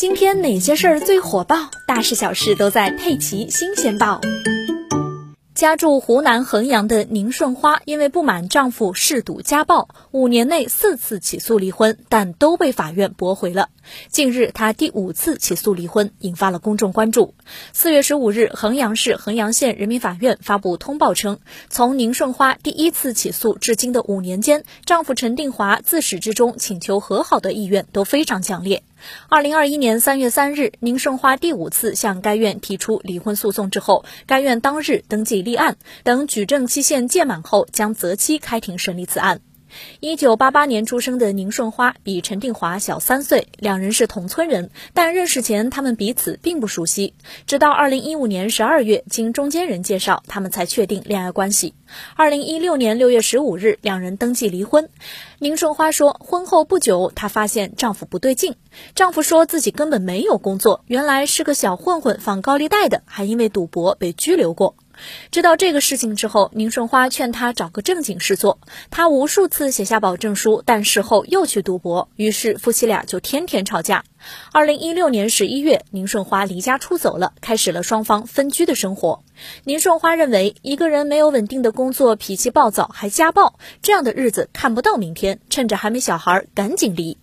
[0.00, 1.70] 今天哪些事儿最火爆？
[1.86, 4.18] 大事小事都在《佩奇新鲜报》。
[5.54, 13.68] 家住湖南衡阳的宁顺花，因为不满丈夫嗜赌家暴，五年内四次起诉离婚，但都被法院驳回了。
[14.08, 17.34] 近日，她第五次起诉离婚，引发了公众关注。
[17.74, 28.82] 四月十五日，衡阳市衡阳县人民法院发布通报称，从宁顺花第一次起诉至今的五年间，丈夫陈定华自始至终请求和好的意愿都非常强烈。
[29.28, 39.40] 二零二一年三月三日，宁顺花第五次向该院提出离婚诉讼之后，该院当日登记立案，等举证期限届满后，将择期开庭审理此案。
[40.00, 47.14] 一九八八年出生的宁顺花比陈定华小三岁，两人是同村人，但认识前他们彼此并不熟悉。
[47.46, 51.74] 直到二零一五年十二月，经中间人介绍，他们才确定恋爱关系。
[52.14, 54.88] 二零一六年六月十五日，两人登记离婚。
[55.38, 58.54] 宁顺花说，婚后不久，她发现丈夫不对劲。
[58.94, 64.76] 丈夫说自己根本没有工作，原来是个小混混，放高利贷的，还因为赌博被拘留过。
[65.30, 68.58] 知道这个事情之后，宁顺花劝他找个正经事做。
[68.90, 74.04] 他无数次写下保证书，但事后又去赌博，于是夫妻俩就天天吵架。
[74.52, 79.24] 二零一六年十一月，宁顺花离家出走了，开始了双方分居的生活。
[79.64, 85.40] 宁顺花认为，一个人没有稳定的工作，脾气暴躁，还家暴，这样的日子看不到明天。
[85.48, 87.16] 趁着还没小孩，赶紧离。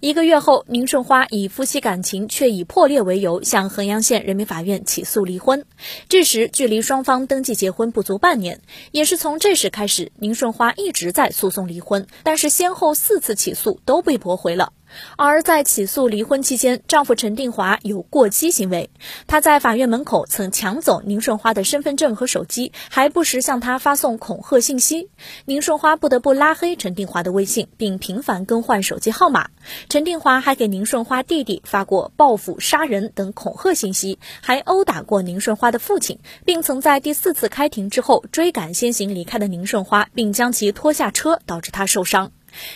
[0.00, 5.64] 一个月后，宁顺花以夫妻感情却已破裂为由，向衡阳县人民法院起诉离婚。
[6.08, 8.60] 这时，距离双方登记结婚不足半年。
[8.92, 14.72] 也是从这时开始，宁顺花一直在诉讼离婚，但是先后四次起诉都被驳回了。
[15.16, 18.90] 而在起诉离婚期间，丈夫陈定华有过激行为。
[19.26, 25.08] 他在法院门口曾抢走宁顺花的身份证和手机，还不时向她发送恐吓信息。
[25.44, 29.48] 宁顺花不得不拉黑陈定华的微信，并频繁更换手机号码。
[29.88, 42.32] 陈定华还给宁顺花弟弟发过报复、杀人等恐吓信息，还殴打过宁顺花的父亲，并曾在第四次开庭之后追赶先行离开的宁顺花，并将其拖下车，导致他受伤。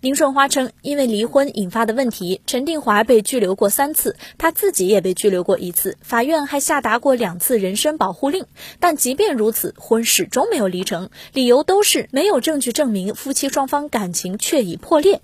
[0.00, 8.46] 宁顺花称，因为离婚引发的问题，陈定华被拘留过三次，他自己也被拘留过一次，法院还下达过两次人身保护令。
[8.80, 15.20] 但即便如此，婚始终没有离成，理由都是没有证据证明夫妻双方感情确已破裂。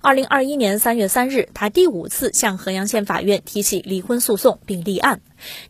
[0.00, 5.20] 二零二一年三月三日，他第五次向衡阳县法院提起离婚诉讼并立案。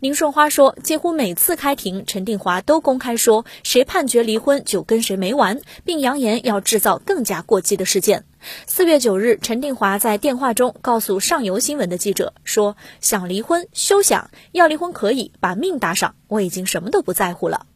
[0.01, 8.25] 宁顺花说，几乎每次开庭，陈定华都公开说谁判决离婚就跟谁没完，并扬言要制造更加过激的事件。
[8.67, 17.67] 四月九日，陈定华在电话中告诉上游新闻的记者说：“想离婚休想，要离婚可以把命搭上，我已经什么都不在乎了。”